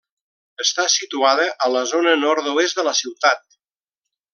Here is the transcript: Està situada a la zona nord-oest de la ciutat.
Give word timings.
Està 0.65 0.85
situada 0.93 1.45
a 1.67 1.69
la 1.75 1.85
zona 1.93 2.17
nord-oest 2.25 2.83
de 2.83 2.91
la 2.91 2.99
ciutat. 3.05 3.51